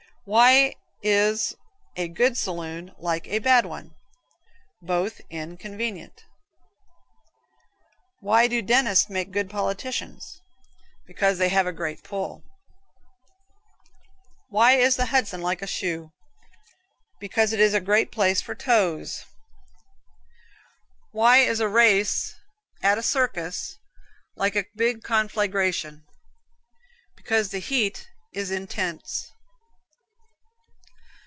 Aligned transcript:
Why 0.23 0.75
is 1.01 1.55
a 1.97 2.07
good 2.07 2.37
saloon 2.37 2.93
like 2.99 3.25
a 3.27 3.39
bad 3.39 3.65
one? 3.65 3.95
Both 4.79 5.19
inn 5.31 5.57
convenient 5.57 6.25
Why 8.19 8.47
do 8.47 8.61
dentists 8.61 9.09
make 9.09 9.31
good 9.31 9.49
politicians? 9.49 10.43
Because 11.07 11.39
they 11.39 11.49
have 11.49 11.65
a 11.65 11.73
great 11.73 12.03
pull. 12.03 12.43
Why 14.49 14.73
is 14.73 14.95
the 14.95 15.07
Hudson 15.07 15.39
River 15.39 15.43
like 15.45 15.61
a 15.63 15.67
shoe? 15.67 16.11
Because 17.19 17.51
it 17.51 17.59
is 17.59 17.73
a 17.73 17.81
great 17.81 18.11
place 18.11 18.41
for 18.43 18.53
tows 18.53 19.21
(toes). 19.21 19.25
Why 21.11 21.37
is 21.39 21.59
a 21.59 21.67
race 21.67 22.35
at 22.83 22.99
a 22.99 23.03
circus 23.03 23.79
like 24.35 24.55
a 24.55 24.65
big 24.75 25.01
conflagration? 25.01 26.05
Because 27.15 27.49
the 27.49 27.59
heat 27.59 28.07
is 28.31 28.51
in 28.51 28.67
tents 28.67 29.13
(intense). 29.19 29.27